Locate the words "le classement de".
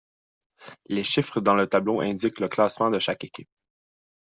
2.39-2.97